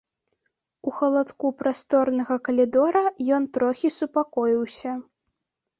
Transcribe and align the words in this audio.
У 0.91 0.93
халадку 0.99 1.51
прасторнага 1.59 2.35
калідора 2.49 3.05
ён 3.39 3.43
трохі 3.61 3.87
супакоіўся. 4.01 4.91